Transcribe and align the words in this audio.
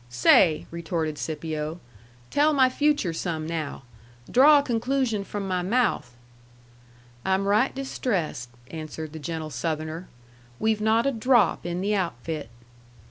"Say," 0.09 0.65
retorted 0.71 1.19
Scipio, 1.19 1.79
"tell 2.31 2.53
my 2.53 2.71
future 2.71 3.13
some 3.13 3.45
now. 3.45 3.83
Draw 4.31 4.57
a 4.57 4.63
conclusion 4.63 5.23
from 5.23 5.47
my 5.47 5.61
mouth." 5.61 6.15
"I'm 7.23 7.45
right 7.45 7.75
distressed," 7.75 8.49
answered 8.71 9.13
the 9.13 9.19
gentle 9.19 9.51
Southerner, 9.51 10.07
"we've 10.59 10.81
not 10.81 11.05
a 11.05 11.11
drop 11.11 11.67
in 11.67 11.81
the 11.81 11.93
outfit." 11.93 12.49